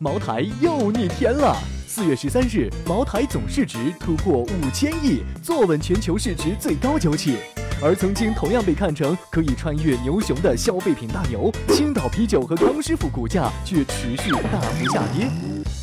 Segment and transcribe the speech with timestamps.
[0.00, 1.56] 茅台又逆天了。
[1.88, 7.36] 四月十三日，茅台总市值突破五千亿，坐稳全球市值最高酒企。
[7.82, 15.28] 而曾经同样被看成可以穿越牛熊的消费品大牛青岛啤酒和康师傅股价却持续大幅下跌。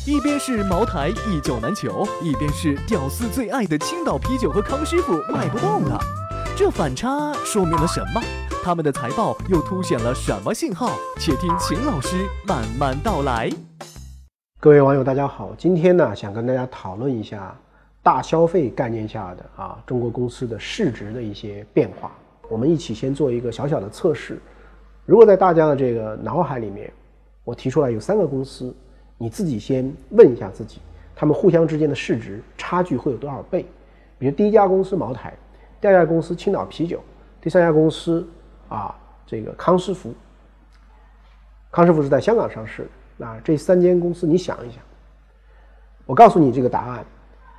[0.06, 6.00] 一边是茅台一酒难求，一边是屌丝最爱的青岛啤酒和康师傅卖不动了。
[6.56, 8.22] 这反差说明了什么？
[8.64, 10.98] 他们的财报又凸显了什么信号？
[11.20, 13.50] 且听秦老师慢慢道来。
[14.58, 17.54] 各位网友，大家好，今天呢，想跟大家讨论一下。
[18.02, 22.12] 大消费概念下的啊，中国公司的市值的一些变化，
[22.48, 24.40] 我们一起先做一个小小的测试。
[25.04, 26.90] 如果在大家的这个脑海里面，
[27.44, 28.74] 我提出来有三个公司，
[29.18, 30.80] 你自己先问一下自己，
[31.14, 33.66] 他们互相之间的市值差距会有多少倍？
[34.18, 35.34] 比如第一家公司茅台，
[35.82, 36.98] 第二家公司青岛啤酒，
[37.42, 38.26] 第三家公司
[38.70, 38.96] 啊
[39.26, 40.14] 这个康师傅。
[41.70, 44.82] 康师傅是在香港上市的，那这三间公司你想一想，
[46.04, 47.04] 我告诉你这个答案。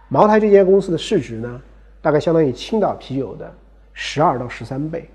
[0.09, 1.61] 茅台这间公司的市值呢，
[2.01, 3.53] 大概相当于青岛啤酒的
[3.91, 5.09] 十二到十三倍，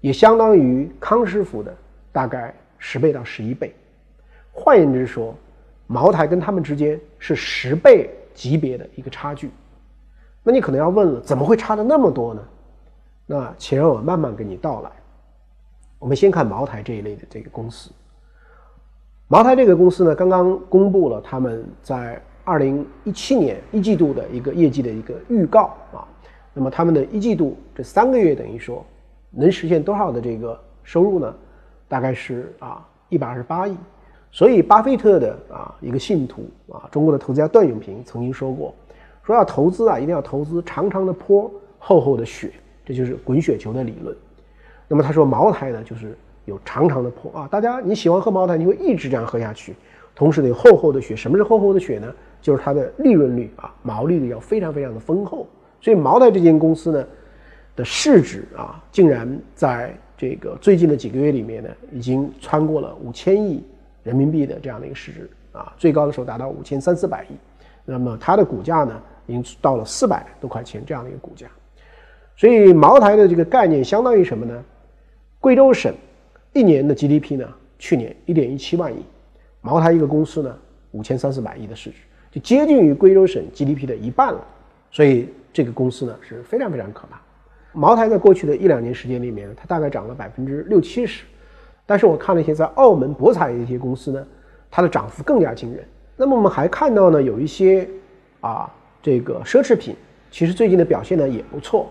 [0.00, 1.76] 也相当于康师傅的
[2.12, 3.74] 大概十倍到十一倍。
[4.52, 5.34] 换言之说，
[5.86, 9.50] 茅台跟他们之间是十倍级别的一个差距。
[10.42, 12.42] 那你可能要问了，怎么会差的那么多呢？
[13.26, 14.90] 那请让我慢慢跟你道来。
[15.98, 17.90] 我们先看茅台这一类的这个公司。
[19.28, 22.20] 茅台这个公司呢，刚刚公布了他们在。
[22.44, 26.00] 二零一七年一季度的一个业绩的一个预告啊，
[26.54, 28.82] 那么他们的一季度这三个月等于说
[29.30, 31.34] 能实现多少的这个收入呢？
[31.88, 33.76] 大概是啊一百二十八亿。
[34.32, 38.74] 所以巴菲特的啊一个信徒啊，中国的投资家段永平曾经说过，
[39.22, 42.50] 说要投资啊一定要投资长长的坡厚厚的雪，
[42.82, 44.16] 这就是滚雪球的理论。
[44.88, 46.16] 那么他说茅台呢就是
[46.48, 49.76] 有长长的坡啊，大家你喜欢喝茅台，你会一直这样喝下去。
[50.14, 52.12] 同时呢有厚厚的雪，什么是厚厚的雪呢？
[52.40, 55.46] 就是它的利润率啊，毛利率要非常非常的丰厚，
[55.80, 57.06] 所以茅台这间公司呢
[57.76, 63.62] 的市值啊，竟然在这个最近的几个月里面呢，已经穿过了五千亿
[64.02, 67.36] 人民币的这样的一个市值啊，最高的时候达到五千三四百亿，
[67.84, 71.46] 那么它的股价呢，已经到了四百多块钱这样的一个股价，
[72.36, 74.64] 所以茅台的这个概念相当于什么呢？
[75.40, 75.94] 贵州省
[76.58, 77.48] 一年的 GDP 呢，
[77.78, 78.96] 去年一点一七万亿，
[79.60, 80.52] 茅台一个公司呢，
[80.90, 81.98] 五千三四百亿的市值。
[82.32, 84.44] 就接近于贵州省 GDP 的一半了，
[84.90, 87.20] 所以这个公司呢是非常非常可怕。
[87.72, 91.22] 茅台在过去的一两年时间里面，它大概涨了百分之六七十，
[91.86, 94.26] 但是我看了一些在澳门博彩的一些公司呢，
[94.68, 95.84] 它的涨幅更加惊人。
[96.16, 97.88] 那么我们还看到呢，有一些
[98.40, 98.68] 啊
[99.00, 99.94] 这个奢侈品，
[100.28, 101.88] 其实最近的表现呢也不错，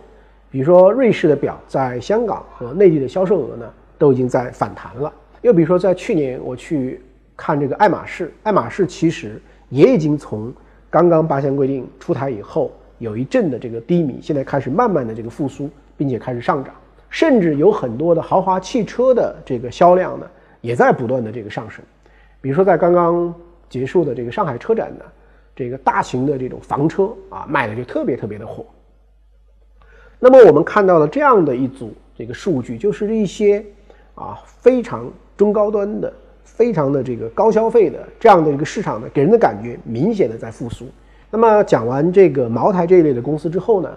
[0.51, 5.11] 比如说瑞士的表在香港和内地的销售额呢都已经在反弹了。
[5.41, 7.01] 又比如说在去年我去
[7.35, 9.41] 看这个爱马仕，爱马仕其实。
[9.69, 10.49] 也已经从
[10.89, 16.73] 刚刚八项规定出台以后有一阵的这个低迷，现在开始慢慢的这个复苏，并且开始上涨，
[17.09, 20.25] 甚至有很多的豪华汽车的这个销量呢，
[20.61, 21.83] 也在不断的这个上升。
[22.39, 23.35] 比如说在刚刚
[23.67, 25.03] 结束的这个上海车展呢，
[25.53, 28.65] 这个大型的这种房车啊，卖的就特别特别的火。
[30.17, 33.65] 那么我们看到了这样的一组这个数据，就是一些
[34.17, 36.11] 啊非常中高端的。
[36.43, 40.87] 非常的这个高消费的这样的一个市场呢，给人的感觉明显的在复苏。
[41.29, 43.91] 那么讲完这个茅台这一类的公司之后呢，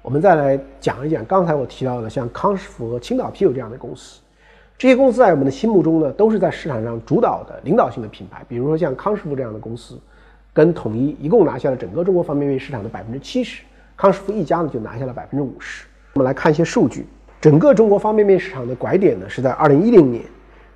[0.00, 4.20] 我们再来讲一讲刚才我提到的像康师傅和青岛啤酒这样的公司。
[4.78, 8.44] 这些公司在我们的心目中呢，都是在市场上主导的领导性的品牌。
[8.48, 9.98] 比如说像康师傅这样的公司，
[10.52, 13.62] 跟统一一共拿下了整个中国方便面市场的百分之七十，
[13.96, 15.86] 康师傅一家呢就拿下了百分之五十。
[16.12, 17.06] 我们来看一些数据，
[17.44, 20.24] 整个中国方便面市场的拐点呢是在二零一零年，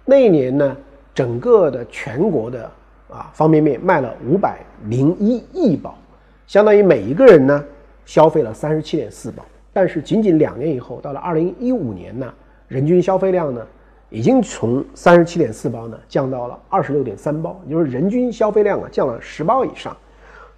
[0.04, 0.76] 那一年呢。
[1.14, 2.70] 整个的全国的
[3.10, 5.98] 啊方便面卖了五百零一亿包，
[6.46, 7.64] 相当于每一个人呢
[8.04, 9.42] 消费了三十七点四包。
[9.72, 12.32] 但是仅仅两年以后，到了二零一五年呢，
[12.68, 13.66] 人均消费量呢
[14.10, 19.96] 已经从三十七点四包呢降到了二十六点三包，也就是人均消费量啊降了十包以上。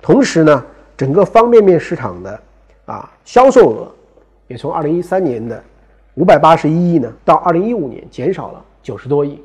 [0.02, 0.62] 同时呢，
[0.94, 2.38] 整个方便面市场的
[2.84, 3.90] 啊销售额
[4.46, 5.62] 也从二零一三年的
[6.14, 9.40] 五百八十一亿呢，到二零一五年减少了九十多亿。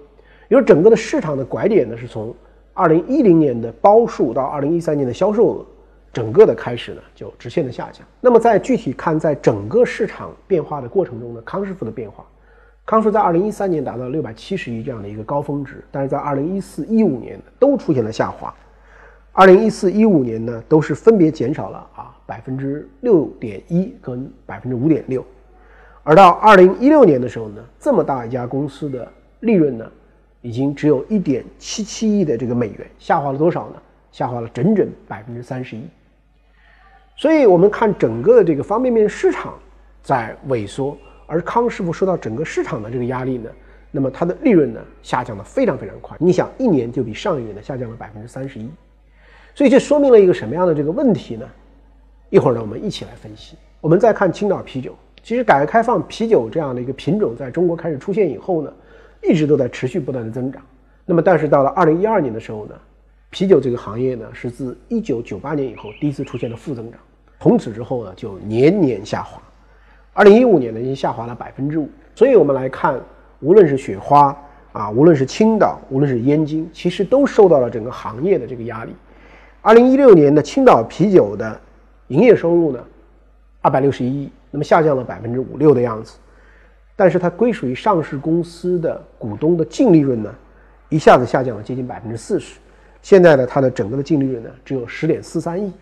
[0.47, 2.33] 因为整个的市场的拐点呢，是从
[2.73, 5.65] 二零一零年的包数到二零一三年的销售额，
[6.13, 8.05] 整个的开始呢就直线的下降。
[8.21, 12.23] 那么在具体看，在整个市场变化的过程中呢，康师傅的变化，
[12.85, 18.53] 康师傅在二零一三年达到六百七十亿这样的一个高峰值，但是在二零一四一五年呢都出现了下滑，
[19.31, 25.25] 二零一四一五年呢都是分别减少了啊百分之六点一跟百分之五点六，
[26.05, 29.05] 而到二零一六年的时候呢，这么大一家公司的
[29.41, 29.85] 利润呢。
[30.41, 33.81] 已经只有一点七七亿的这个美元，下滑了多少呢？
[34.11, 35.81] 下滑了整整百分之三十一。
[37.17, 39.55] 所以，我们看整个的这个方便面市场
[40.03, 43.49] 在萎缩，而康师傅受到整个市场的这个压力呢，
[43.89, 46.15] 那么它的利润呢下降的非常非常快。
[46.19, 48.69] 你想，一年就比上一年呢下降了百分之三十一。
[49.55, 51.49] 所以，这说明了一个什么样的这个问题呢？
[52.29, 53.57] 一会儿呢，我们一起来分析。
[53.81, 54.95] 我们再看青岛啤酒。
[55.25, 58.71] 其实，改革开放啤酒这样的一个品种在中国开始出现以后呢，
[59.23, 60.61] 一直都在持续不断的增长。
[61.03, 62.75] 那么，但是到了二零一二年的时候呢，
[63.31, 66.99] 啤酒这个行业呢是自一九九八年以后第一次出现了负增长，
[67.39, 69.41] 从此之后呢就年年下滑。
[70.13, 71.89] 二零一五年呢已经下滑了百分之五。
[72.13, 73.01] 所以我们来看，
[73.39, 74.37] 无论是雪花
[74.73, 78.93] 啊，无论是青岛，无论是燕京，其实都受到了整个行业的这个压力。
[79.63, 81.59] 二零一六年的青岛啤酒的
[82.09, 82.79] 营业收入呢，
[83.61, 84.29] 二百六十一亿。
[84.55, 86.15] 那么下降了百分之五六的样子，
[86.95, 90.33] 但是它归属于上市公司的股东的净利润呢，
[90.87, 92.57] 一下子下降了接近百分之四十。
[93.01, 95.73] 现在呢，它的整个的净利润呢只有十点四三亿，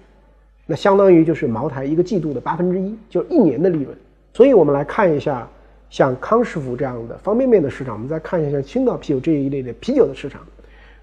[0.65, 3.95] 那相当于就是茅台一个季度的八分之一，就是一年的利润。
[4.33, 5.47] 所以我们来看一下
[5.91, 10.41] 像康师傅这样的方便面的市场，我们再看一下像青岛啤酒这一类的啤酒的市场，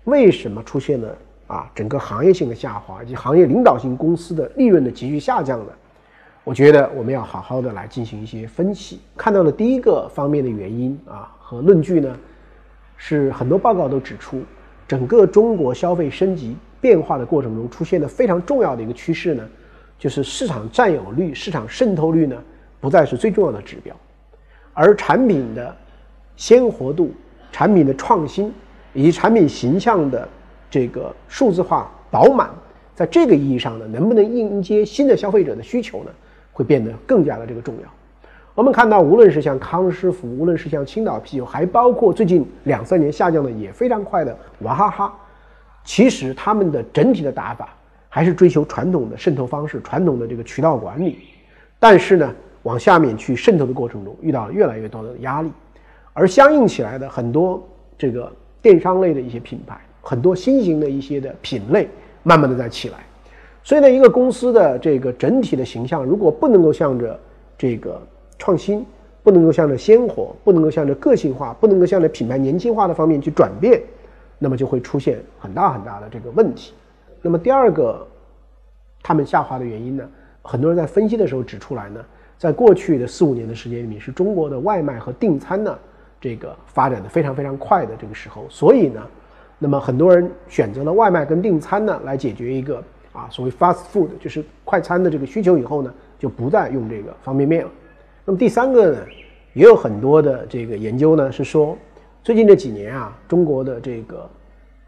[0.06, 1.16] 为什么出现了
[1.46, 5.66] 啊整个行业性的下滑，以及行业领导性公司的利润的急剧下降呢？
[6.50, 8.98] 我觉得我们要好好的来进行一些分析。
[9.16, 12.12] 看到的第一个方面的原因啊和论据呢，
[12.96, 14.42] 是很多报告都指出，
[14.88, 19.48] 整个中国消费升级变化的过程中出现的非常重要的一个趋势呢，
[19.96, 22.36] 就是市场占有率、市场渗透率呢
[22.80, 23.94] 不再是最重要的指标，
[24.74, 25.72] 而产品的
[26.34, 27.14] 鲜活度、
[27.52, 28.52] 产品的创新
[28.92, 30.28] 以及产品形象的
[30.68, 32.50] 这个数字化饱满，
[32.92, 36.10] 在这个意义上呢，能不能迎接新的消费者的需求呢？
[36.60, 37.88] 会变得更加的这个重要。
[38.54, 45.14] 我们看到，无论是像康师傅，无论是像青岛啤酒，还包括最近两三年下降的也非常快的娃哈哈，
[45.84, 47.70] 其实他们的整体的打法
[48.10, 51.20] 还是追求传统的渗透方式、传统的这个渠道管理。
[51.78, 52.34] 但是呢，
[52.64, 55.50] 往下面去渗透的过程中，遇到了越来越多的压力，
[56.12, 57.66] 而相应起来的很多
[57.96, 58.30] 这个
[58.60, 61.88] 电商类的一些品牌，很多新型的一些的品类，
[62.22, 62.98] 慢慢的在起来。
[63.62, 67.18] 所以呢，一个公司的这个整体的形象，如果不能够向着
[67.58, 68.00] 这个
[68.38, 68.84] 创新，
[69.22, 73.82] 不能够向着鲜活，不能够向着个性化，不能够向着品牌年轻化的方面去转变，
[74.38, 76.72] 那么就会出现很大很大的这个问题。
[77.20, 78.06] 那么第二个，
[79.02, 80.08] 他们下滑的原因呢，
[80.40, 82.02] 很多人在分析的时候指出来呢，
[82.38, 85.78] 在过去的四五年的时间里面，是中国的外卖和订餐呢
[86.18, 89.06] 这个发展的非常非常快的这个时候，所以呢，
[89.58, 92.82] 那么很多人选择了外卖跟订餐呢来解决一个。
[93.12, 97.70] 啊，所谓 fast food 就是快餐的这个需求以后呢，就不再用这个方便面了。
[98.24, 98.98] 那么第三个呢，
[99.52, 101.76] 也有很多的这个研究呢是说，
[102.22, 104.30] 最近这几年啊，中国的这个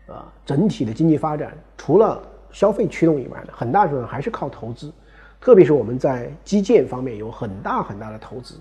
[0.07, 2.23] 呃整体的经济发展，除了
[2.53, 4.93] 消费驱动以外呢，很大部分还是靠投资，
[5.41, 8.55] 特别是我们在基建方面有很大很大的投资。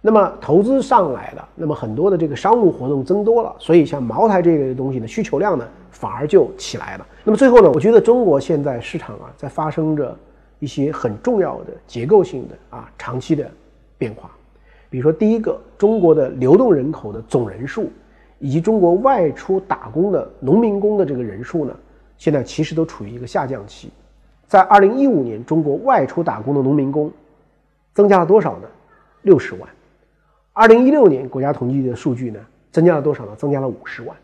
[0.00, 7.06] 那么投资上来了，那么很多的这个商务活动增多了，所以像茅台这类东西的需求量呢，反而就起来了。
[7.24, 10.16] 那么最后呢，我觉得中国现在市场啊，在发生着
[10.60, 13.50] 一些很重要的结构性的啊长期的
[13.98, 14.30] 变化。
[14.88, 17.90] 比如说，第一个，中国的流动人口的总人数，
[18.38, 21.74] 以及中国外出打工的农民工的这个人数呢，
[22.16, 23.90] 现在其实都处于一个下降期。
[24.46, 27.10] 在二零一五年，中国外出打工的农民工
[27.92, 28.68] 增加了多少呢？
[29.22, 29.68] 六十万。
[30.58, 32.40] 二零一六年国家统计局的数据呢，
[32.72, 33.30] 增加了多少呢？
[33.36, 34.16] 增加了五十万，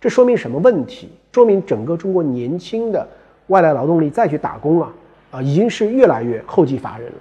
[0.00, 1.10] 这说明什么问题？
[1.32, 3.04] 说明整个中国年轻的
[3.48, 4.92] 外来劳动力再去打工啊，
[5.32, 7.18] 啊，已经是越来越后继乏人了。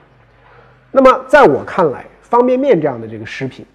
[0.92, 3.66] 那么在我看来，方便面这样的这个食品，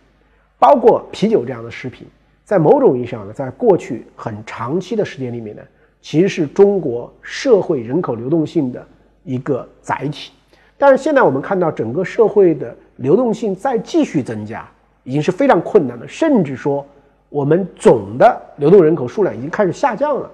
[0.57, 2.07] 包括啤酒这样的食品，
[2.45, 5.63] 在某种意义上呢，在过去很长期的时间里面呢，
[6.01, 8.87] 其实是中国社会人口流动性的
[9.25, 10.31] 一个载体。
[10.79, 14.65] 但是现在我们看到整个社会的流动性在继续增加。
[15.07, 16.85] 已经是非常困难的，甚至说
[17.29, 20.29] 我们总的流动人口数量已经开始下降了。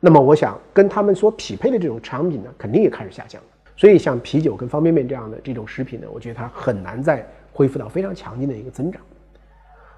[0.00, 3.48] 那么，我想跟他们所匹配的这种产品呢，肯定也开始下降了。
[3.76, 9.00] 所以，像啤酒跟方便面这样的这种食品呢，我觉得它很难再恢复到非常强劲的一个增长。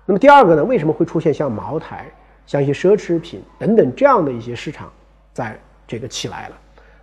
[0.04, 2.06] 那么，第二个呢，为什么会出现像茅台、
[2.46, 4.92] 像一些奢侈品等等这样的一些市场
[5.32, 6.56] 在这个起来了？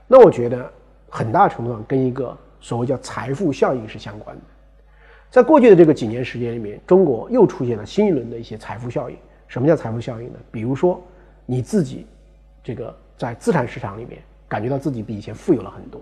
[0.07, 0.71] 那我觉得
[1.09, 4.41] 很大程度上跟一个所谓叫财富效应是相关的。
[5.35, 9.17] 在过去的这个几年时间里面，中国又出现了新一轮的一些财富效应。
[9.49, 10.39] 什么叫财富效应呢？
[10.49, 11.03] 比如说，
[11.45, 12.07] 你自己
[12.63, 16.01] 这个在资产市场里面感觉到自己比以前富有了很多。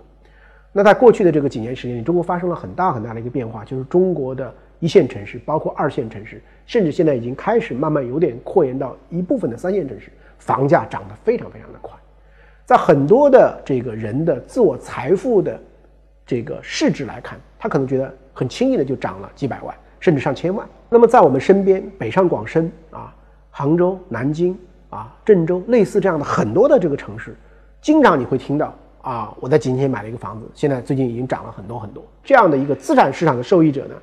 [0.70, 11.92] 那在过去的这个几年时间里，中国发生了很大很大的一个变化，就是中国的一线城市，包括二线城市，甚至现在已经开始慢慢有点扩延到一部分的三线城市，房价涨得非常非常的快。
[12.64, 15.60] 在很多的这个人的自我财富的
[16.24, 20.68] 这个市值来看，他可能觉得很轻易的就涨了几百万，甚至上千万。
[20.90, 23.14] 那么在我们身边，北上广深啊，
[23.50, 24.54] 杭州、南京
[24.90, 27.34] 啊、郑州，类似这样的很多的这个城市，
[27.80, 32.04] 经常你会听到啊，我在几年前买了一个房子，现在最近已经涨了很多很多。
[32.22, 33.94] 这样的一个资产市场的受益者呢，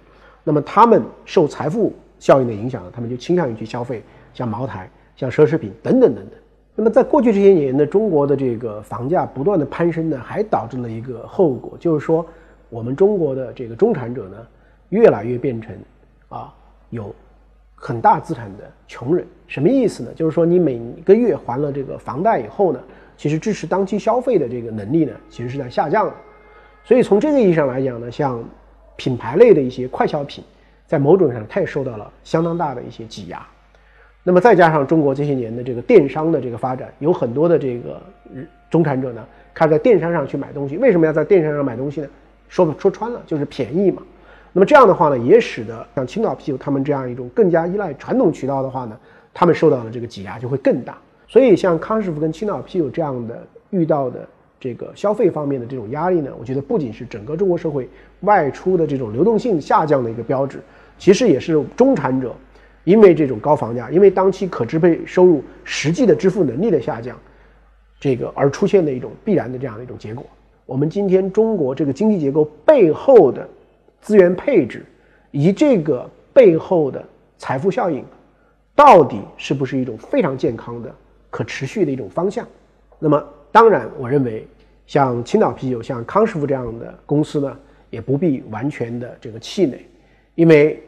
[0.43, 6.33] 那么他们受财富效应的影响呢，他们就倾向于去消费，像茅台、像奢侈品等等等等。
[6.73, 12.25] 那么，在过去这些年呢，中国的这个房价不断的攀升呢，还导致了一个后果，就是说，
[12.71, 14.37] 我们中国的这个中产者呢，
[14.89, 15.75] 越来越变成
[16.29, 16.53] 啊
[16.89, 17.13] 有
[17.75, 19.27] 很大资产的穷人。
[19.45, 20.11] 什么意思呢？
[20.15, 22.79] 就是说，你每个月还了这个房贷以后呢，
[23.17, 26.13] 其实支持当期消费的这个能力呢，其实是在下降的。
[26.85, 28.41] 所以从这个意义上来讲呢，像
[28.95, 30.41] 品牌类的一些快消品，
[30.87, 33.45] 在某种上它也受到了相当大的一些挤压。
[34.23, 38.01] 那么再加上中国这些年的这个电商的这个发展，有很多的这个
[38.69, 40.77] 中产者呢，开始在电商上去买东西。
[40.77, 42.07] 为什么要在电商上买东西呢？
[42.51, 44.03] 说说穿了就是便宜嘛。
[44.51, 48.97] 那么这样的话呢，也使得像青岛啤酒他们这样一种更加依赖传统渠道的话呢，
[49.33, 50.97] 他们受到的这个挤压就会更大。
[51.27, 54.27] 所以像康师傅跟青岛啤酒这样的遇到的
[54.59, 57.89] 这个消费方面的这种压力呢，我觉得不仅是整个中国社会
[58.19, 60.59] 外出的这种流动性下降的一个标志，
[60.99, 62.35] 其实也是中产者。
[62.83, 67.15] 因为这种高房价，因为当期可支配收入实际的支付能力的下降，
[67.99, 70.25] 这个而出现的一种必然的这样的一种结果。
[70.71, 73.45] 我们今天中国这个经济结构背后的
[73.99, 74.85] 资源配置，
[75.29, 77.03] 以及这个背后的
[77.37, 78.01] 财富效应，
[78.73, 80.89] 到底是不是一种非常健康的、
[81.29, 82.47] 可持续的一种方向？
[82.99, 84.47] 那么，当然，我认为
[84.87, 87.53] 像青岛啤酒、像康师傅这样的公司呢，
[87.89, 89.85] 也不必完全的这个气馁，
[90.35, 90.81] 因为。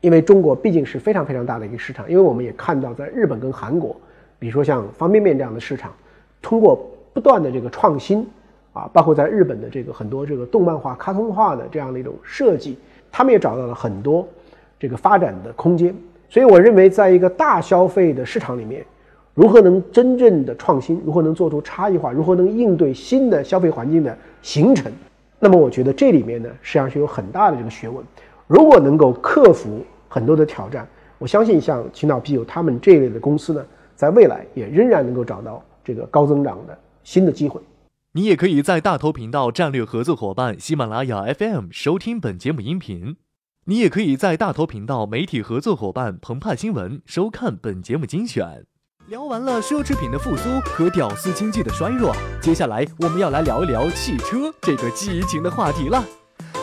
[0.00, 4.00] 因为中国毕竟是非常非常大的一个市场，因为我们也看到，在日本跟韩国，
[4.38, 5.92] 比如说像方便面这样的市场，
[6.40, 8.24] 通过不断的这个创新，
[8.78, 12.78] 啊，包括在日本的这个很多这个动漫化、卡通化的这样的一种设计，
[13.10, 14.26] 他们也找到了很多
[14.78, 15.92] 这个发展的空间。
[16.28, 18.84] 所以我认为，在一个大消费的市场里面，
[19.34, 24.92] 如何能真正的创新，如何能做出差异化，如何能应对新的消费环境的形成，
[25.40, 28.04] 那么我觉得这里面呢，实际上是有很大的这个学问。
[28.46, 30.86] 如果能够克服很多的挑战，
[31.18, 33.64] 我相信像青岛啤酒他们这一类的公司呢，
[33.96, 37.60] 在未来也仍然能够找到这个高增长的新的机会。
[38.12, 43.16] 你也可以在大头频道战略合作伙伴喜马拉雅 FM 收听本节目音频，
[43.66, 48.64] 你也可以在大头频道媒体合作伙伴澎湃新闻收看本节目精选。
[49.08, 56.02] 聊完了奢侈品的复苏和屌丝经济的衰弱，接下来我们要来聊一聊汽车这个激情的话题了。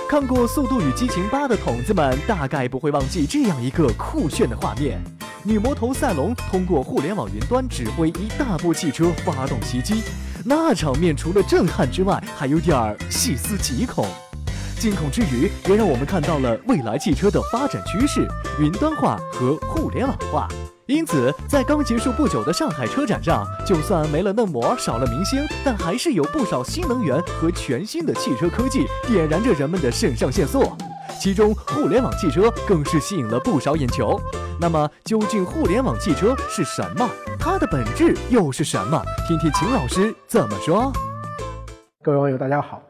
[0.10, 5.00] 看过《速度与激情八》的筒子们，大概不会忘记这样一个酷炫的画面：
[5.48, 10.02] 女魔头赛隆通过互联网云端指挥一大部汽车发动袭击，
[10.44, 14.08] 那场面除了震撼之外，还有点儿细思极恐。
[14.80, 18.28] 惊恐之余，也让我们看到了未来汽车的发展趋势——
[18.60, 20.48] 云端化和互联网化。
[20.88, 30.72] 因此，在刚结束不久的上海车展上，就算没了嫩模，少了明星，但还是有不少新能源和全新的汽车科技点燃着人们的肾上腺素。
[31.22, 34.20] 其中，互联网汽车更是吸引了不少眼球。
[34.60, 37.10] 那么，究竟互联网汽车是什么？
[37.38, 39.02] 它的本质又是什么？
[39.28, 40.92] 听听秦老师怎么说。
[42.02, 42.82] 各位网友，大家好。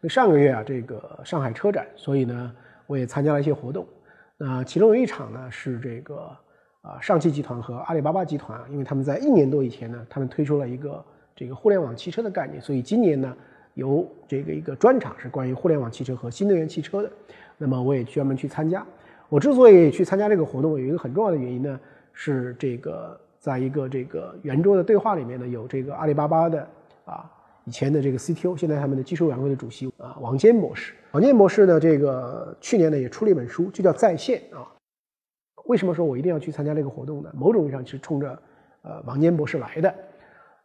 [0.00, 2.52] 那上个月啊，这个上海车展，所以呢，
[2.86, 3.86] 我也参加了一些活动。
[4.36, 6.30] 那其中有一场呢，是这个。
[6.82, 11.04] 啊，上汽集团和阿里巴巴集团，因为他们在一年多以前呢，他们推出了一个
[11.34, 13.36] 这个互联网汽车的概念，所以今年呢，
[13.74, 17.10] 有这个一个专场是关于互联网汽车和新能源汽车的。
[17.58, 18.86] 那么我也专门去参加。
[19.28, 21.80] 我之所以去参加这个活动，有一个很重要的原因呢，
[22.12, 26.68] 是这个在一个这个圆桌的对话里面呢，有这个阿里巴巴的
[27.04, 27.30] 啊
[27.64, 30.94] 以前的这个 CTO，现在他们的技术委员会的主席啊王坚博士。
[31.10, 34.66] 王坚博士呢，这个去年呢也出了一本书，就叫在线啊。
[35.64, 37.30] 为什么说我一定要去参加这个活动呢？
[37.34, 38.38] 某种意义上是冲着，
[38.82, 39.92] 呃，王坚博士来的。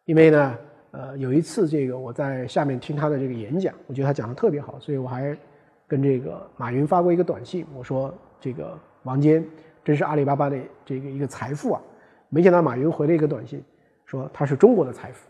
[0.05, 0.57] 因为呢，
[0.91, 5.35] 呃，有一次这个我在下面听他的这个演讲，我觉得他讲的特别好，所以我还
[5.87, 9.45] 跟这个马云发过一个短信，我说这个王坚
[9.81, 11.81] 真是阿里巴巴的这个一个财富啊。
[12.27, 13.63] 没想到马云回了一个短信，
[14.05, 15.25] 说他是中国的财富。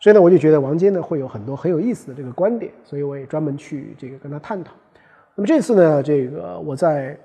[0.00, 4.74] 所以呢，我就觉得王坚呢会有很多很有意思的这个观点，所以我也专门去这个跟他探讨。
[5.34, 7.18] 那么这次呢，这个我在。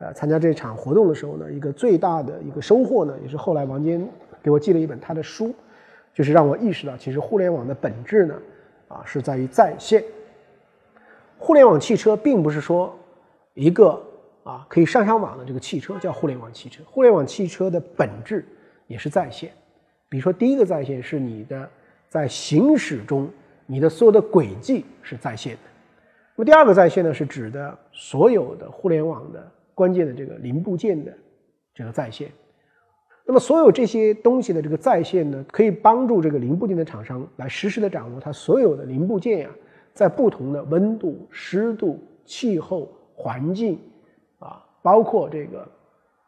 [0.00, 4.08] 呃，参加这场活动的时候呢，一个最大的一个收获呢，也是后来王坚
[4.40, 5.52] 给我寄了一本他的书，
[6.14, 8.34] 就是让我意识到，其实互联网的本质呢，
[8.86, 10.04] 啊，是在于在线。
[11.36, 12.96] 互联网汽车并不是说
[13.54, 14.00] 一个
[14.44, 16.82] 啊，可以上上网的这个汽车叫互联网汽车。
[16.86, 18.44] 互联网汽车的本质
[18.86, 19.50] 也是在线。
[20.08, 21.68] 比如说，第一个在线是你的
[22.08, 23.28] 在行驶中，
[23.66, 25.60] 你的所有的轨迹是在线的。
[26.36, 31.12] 那么第二个在线呢，是指的所有的互联网的关键的这个零部件的
[31.74, 32.30] 这个在线。
[33.26, 39.50] 那么所有这些东西的这个在线呢，可以帮助这个零部件的厂商来实时的掌握它所有的零部件呀，
[39.92, 43.78] 在不同的温度、湿度、气候环境，
[44.82, 45.68] 包括这个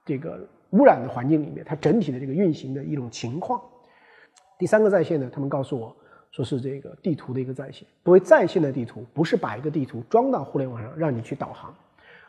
[0.04, 3.60] 这个污染的环境里面，它整体的这个运行的一种情况。
[4.58, 5.94] 第三个在线呢，他们告诉我
[6.30, 7.88] 说是这个地图的一个在线。
[8.04, 11.74] 所谓在线的地图，不是把一个地图装到互联网上让你去导航，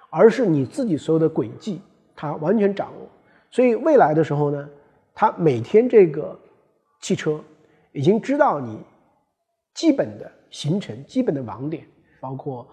[0.09, 1.81] 而是你自己所有的轨迹，
[2.15, 3.07] 它完全掌握。
[3.49, 4.69] 所以未来的时候呢，
[5.13, 6.39] 它每天这个
[7.01, 7.39] 汽车
[7.91, 8.79] 已经知道你
[9.73, 11.85] 基本的行程、基本的网点，
[12.21, 12.65] 包括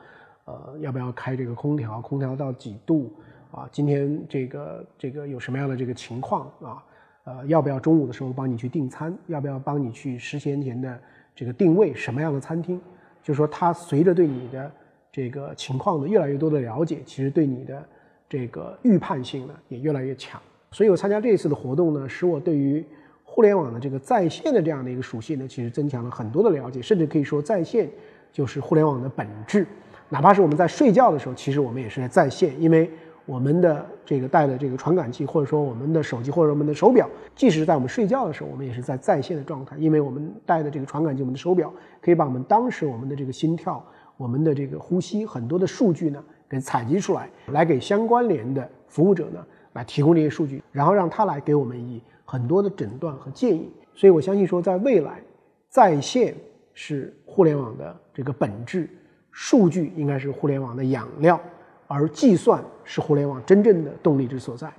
[0.45, 3.12] 呃要不要开这个空调，空调到几度
[3.50, 3.69] 啊？
[3.73, 6.83] 今天这个这个有什么样的这个情况啊？
[7.25, 9.14] 呃，要不要中午的时候帮你去订餐？
[9.26, 10.99] 要不要帮你去十先前的
[11.35, 12.81] 这个定位什么样的餐厅？
[13.23, 14.73] 就是说，它随着对你的
[15.12, 17.87] 这个情况的越来越多的了解，其实对你的
[18.31, 20.40] 这个预判性呢也越来越强。
[20.71, 22.83] 所以我参加这一次的活动呢，使我对于
[23.25, 27.90] 互联网的这个在线的这样的一个属性呢，其实增强了很多的了解，甚至可以说在线
[28.33, 29.67] 就是互联网的本质。
[30.09, 32.90] 哪怕是我们在睡觉的时候，其实我们也是在在线，因为。
[33.28, 37.06] 我们的这个带的这个传感器，或者说我们的手机或者我们的手表，
[37.37, 41.70] 即使在我们睡觉的时候，我们也是在在线的状态，因为我们带的这个传感器，我们的手表
[42.00, 43.85] 可以把我们当时我们的这个心跳、
[44.16, 49.44] 我们的这个呼吸很多的数据呢给采集出来，来给相关联的服务者呢
[49.75, 53.70] 来提供这些数据，然后让他来给我们以很多的诊断和建议。
[53.94, 55.20] 所以我相信说，在未来，
[55.68, 56.35] 在线
[56.73, 58.88] 是互联网的这个本质，
[59.30, 61.38] 数据应该是互联网的养料。
[61.88, 64.72] 而计算是互联网真正的动力之所在。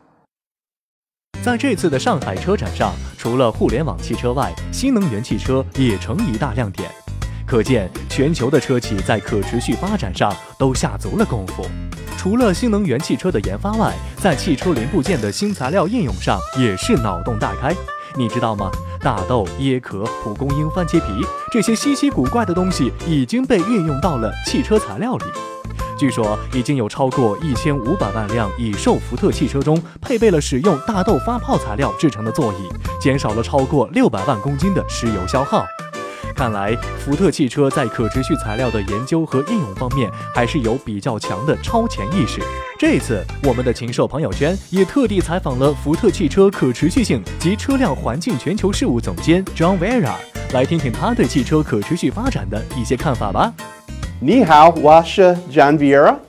[1.43, 6.89] 在这次的上海车展上，除了互联网汽车外，新能源汽车也成一大亮点。
[7.47, 11.65] 可见，全球的车企在可持续发展上都下足了功夫。
[12.15, 17.73] 除了新能源汽车的研发外，在汽车零部件的新材料应用上也是脑洞大开。
[18.17, 18.69] 你知道吗？
[18.99, 25.25] 大豆、椰壳、蒲公英、番茄皮这些稀奇古怪的东西已经被运用到了汽车材料里。
[25.99, 32.69] 据说已经有超过一千五百万辆已售福特汽车中配备了使用大豆发泡材料制成的座椅，
[33.01, 35.65] 减少了超过六百万公斤的石油消耗。
[36.33, 42.39] 看来福特汽车在可持续材料的研究和应用方面还是有比较强的超前意识。
[42.77, 50.13] 这次我们的禽兽朋友圈也特地采访了福特汽车可持续性及车辆环境全球事务总监 John Vera，
[50.53, 53.53] 来听听他对汽车可持续发展的一些看法吧。
[54.21, 56.21] Ni hao, Washa John Vieira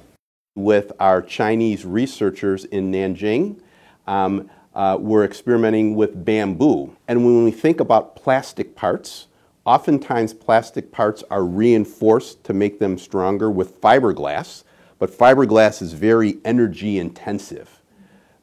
[0.55, 3.61] with our Chinese researchers in Nanjing.
[4.07, 6.97] Um, uh, we're experimenting with bamboo.
[7.09, 9.27] And when we think about plastic parts,
[9.65, 14.63] oftentimes plastic parts are reinforced to make them stronger with fiberglass,
[15.01, 17.83] but fiberglass is very energy intensive.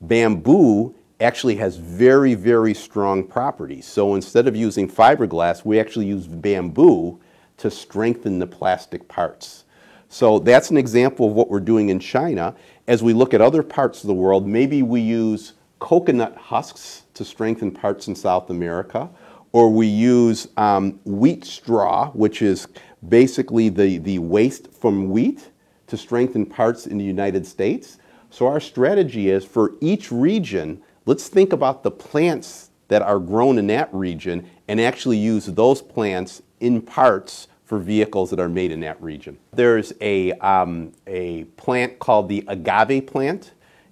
[0.02, 3.86] Bamboo actually has very, very strong properties.
[3.86, 7.22] So instead of using fiberglass, we actually use bamboo
[7.58, 9.66] to strengthen the plastic parts.
[10.10, 12.56] So that's an example of what we're doing in China.
[12.88, 17.26] As we look at other parts of the world, maybe we use coconut husks to
[17.26, 19.10] strengthen parts in South America,
[19.52, 22.68] or we use um, wheat straw, which is
[23.10, 25.50] basically the, the waste from wheat,
[25.88, 27.98] to strengthen parts in the United States.
[28.30, 33.58] So our strategy is for each region, let's think about the plants that are grown
[33.58, 38.72] in that region and actually use those plants in parts for vehicles that are made
[38.72, 39.38] in that region.
[39.52, 43.52] There's a, um, a plant called the agave plant,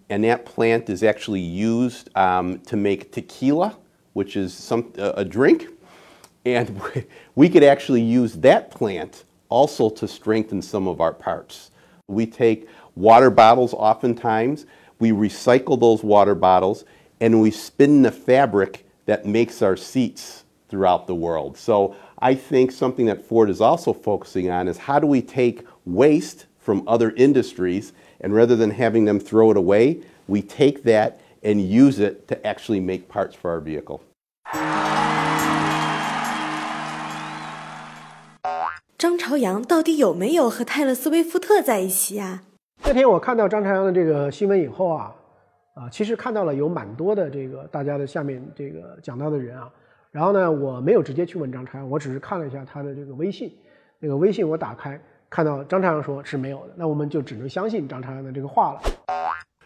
[0.10, 3.78] and that plant is actually used um, to make tequila,
[4.14, 5.68] which is some, uh, a drink.
[6.46, 6.80] And
[7.36, 11.72] we could actually use that plant also to strengthen some of our parts.
[12.08, 14.66] We take water bottles oftentimes,
[15.00, 16.86] we recycle those water bottles,
[17.20, 21.58] and we spin the fabric that makes our seats throughout the world.
[21.58, 25.65] So I think something that Ford is also focusing on is how do we take
[25.85, 31.21] waste from other industries and rather than having them throw it away, we take that
[31.43, 34.01] and use it to actually make parts for our vehicle.
[38.99, 42.43] 张朝阳到底有没有和泰勒斯威夫特在一起呀、啊？
[42.85, 45.15] 那天我看到张朝阳的这个新闻以后啊，
[45.75, 49.71] 啊，其实看到了有蛮多的这个大家的下面这个讲到的人啊，
[50.16, 53.54] 然后呢，我没有直接去问张朝阳，我只是看了一下他的这个微信，
[54.00, 54.98] 那个微信我打开
[55.30, 58.82] 看到张朝阳说是没有的，那我们就只能相信张朝阳的这个话了。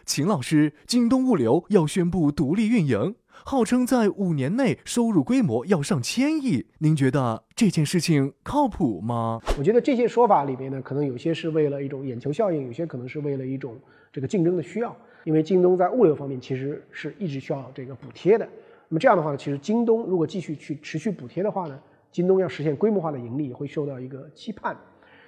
[0.04, 9.40] 秦老师，京东物流要宣布独立运营，号称在五年内收入规模要上千亿，您觉得这件事情靠谱吗？
[9.56, 13.78] 我觉得这些说法里面呢，可能有些是为了一种眼球效应，有些可能是为了一种
[14.12, 14.96] 这个竞争的需要。
[15.22, 18.48] 因为京东在物流方面其实是一直需要这个补贴的。
[18.92, 21.78] 那么这样的话呢，其实京东如果继续去持续补贴的话呢，
[22.10, 24.76] 京东要实现规模化的盈利会受到一个期盼。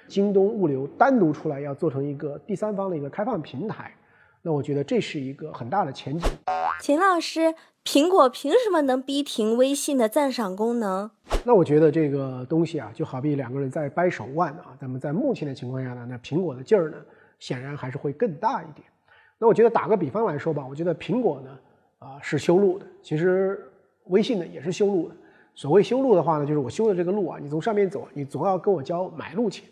[0.09, 3.95] 京东物流单独出来要做成一个第三方的一个开放平台，
[4.43, 6.29] 那我觉得这是一个很大的前景。
[6.81, 11.09] 秦老师，苹果凭什么能逼停微信的赞赏功能？
[11.45, 14.77] 那我觉得这个东西啊，就好比两个人在掰手腕啊。
[14.81, 16.97] 那么在目前的情况下呢，那苹果的劲儿呢，
[17.39, 18.85] 显然还是会更大一点。
[19.39, 21.57] 那我觉得打个比方来说吧，我觉得苹果呢，
[22.03, 23.65] 啊是修路的，其实
[24.07, 25.15] 微信呢也是修路的。
[25.55, 29.65] 所谓修路的话呢，就是我修的这个路啊，你从上面走，你总要跟我交买路钱。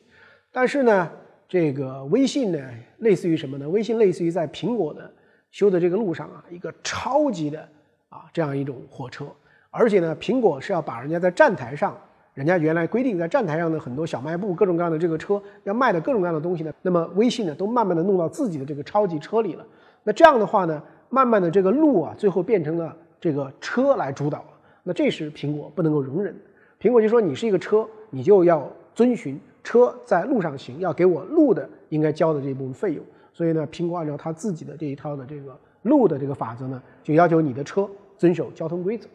[0.52, 1.10] 但是呢，
[1.48, 2.58] 这个微信呢，
[2.98, 3.68] 类似于什么呢？
[3.68, 5.10] 微信类似于在苹果的
[5.50, 7.60] 修的这个路上啊，一个超级的
[8.08, 9.26] 啊这样一种火车。
[9.70, 11.96] 而且呢，苹果是要把人家在站台上，
[12.34, 19.64] 人家原来规定在站台上的很多小卖部、各种各样的这个车要卖的各种各样的东西呢，那么微信呢，都慢慢的弄到自己的这个超级车里了。
[20.02, 24.46] 那这样的话呢，慢慢的这个路啊，最后变成了这个车来主导了。
[24.82, 26.34] 那这时苹果不能够容忍。
[26.80, 29.38] 苹果就说你是一个车，你就要遵循。
[29.62, 33.04] 车在路上行，要给我路的应该交的这部分费用。
[33.34, 39.06] 所以呢，苹果按照他自己的这一套的这个路的这个法则呢，就要求你的车遵守交通规则。